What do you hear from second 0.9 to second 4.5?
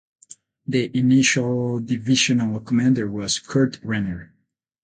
initial divisional commander was Kurt Renner.